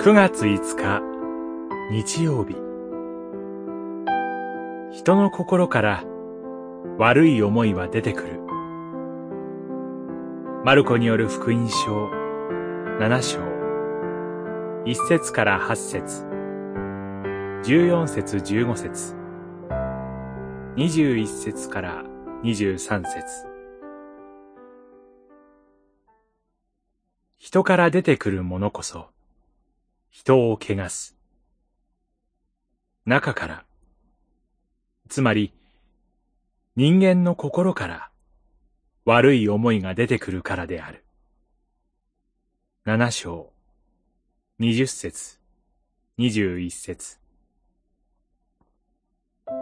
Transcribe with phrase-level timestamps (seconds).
[0.00, 1.02] 9月5日
[1.90, 2.54] 日曜日。
[4.96, 6.04] 人の心から
[6.98, 8.40] 悪い思いは出てくる。
[10.64, 12.06] マルコによる福音書
[13.00, 13.40] 7章。
[14.84, 16.24] 1節から8節。
[17.64, 19.16] 14節15節。
[20.76, 22.04] 21節から
[22.44, 23.48] 23節。
[27.38, 29.08] 人から出てくるものこそ
[30.10, 31.16] 人を汚す。
[33.04, 33.64] 中から。
[35.08, 35.52] つまり
[36.76, 38.10] 人間の心から。
[39.08, 41.02] 悪い思いが出てくるからである。
[42.84, 43.50] 七章、
[44.58, 45.38] 二十節、
[46.18, 47.18] 二十一節。
[49.46, 49.52] フ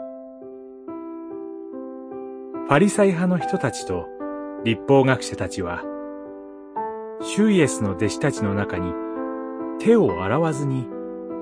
[2.68, 4.06] ァリサイ派の人たちと
[4.64, 5.84] 立法学者たちは、
[7.22, 8.92] シュイエスの弟子たちの中に
[9.78, 10.86] 手を洗わずに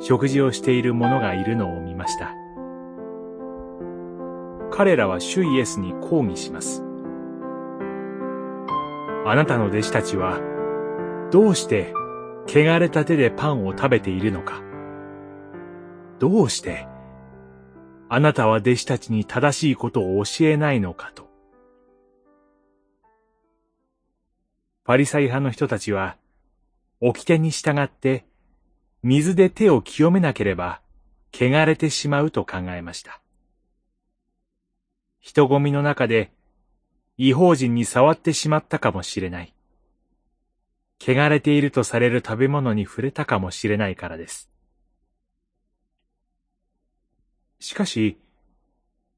[0.01, 2.35] 食事をしている者がいるのを見ました。
[4.71, 6.83] 彼らは主イエスに抗議します。
[9.27, 10.41] あなたの弟子たちは、
[11.31, 11.95] どうして、
[12.47, 14.63] 汚れた手でパンを食べているのか。
[16.19, 16.87] どうして、
[18.09, 21.29] あなたは弟子たちに正しいことを教えないのかと。
[24.85, 26.17] パリサイ派の人たちは、
[27.01, 28.25] 掟に従って、
[29.03, 30.81] 水で手を清めなければ、
[31.33, 33.21] 汚れてしまうと考えました。
[35.21, 36.31] 人混みの中で
[37.17, 39.55] 違法人に触ってしまったかもしれない。
[41.01, 44.51] 汚れているとされる食べ物に触れたかもしれないからです。
[47.61, 48.19] しかし、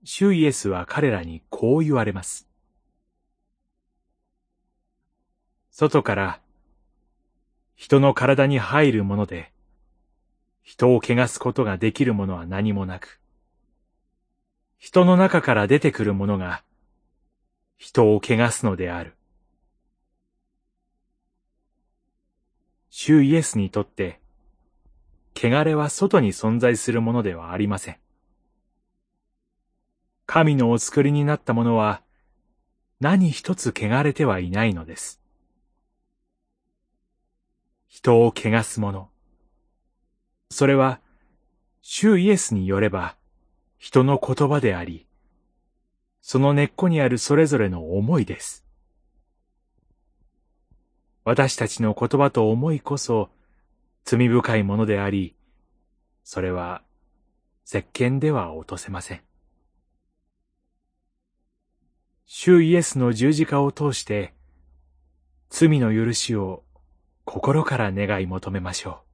[0.04, 2.48] 主イエスは彼らにこう言われます。
[5.70, 6.40] 外から
[7.76, 9.52] 人の体に入るもので、
[10.62, 13.20] 人を汚すことができるものは何もなく、
[14.78, 16.64] 人の中から出てくるものが、
[17.76, 19.14] 人を汚すのである。
[22.88, 24.20] 主イエスにとって、
[25.34, 27.98] 汚れは外に存在するものではありません。
[30.24, 32.02] 神のお作りになったものは、
[33.00, 35.20] 何一つ汚れてはいないのです。
[37.88, 39.10] 人を汚すもの。
[40.50, 41.00] それは、
[41.82, 43.16] 主イエスによれば、
[43.78, 45.06] 人の言葉であり、
[46.28, 48.64] その根っこにあるそれぞれの思いです。
[51.22, 53.30] 私たちの言葉と思いこそ
[54.04, 55.34] 罪深いものであり、
[56.24, 56.82] それは
[57.64, 59.22] 石鹸では落とせません。
[62.26, 64.34] 主イエスの十字架を通して
[65.48, 66.64] 罪の許しを
[67.26, 69.05] 心から願い求めましょう。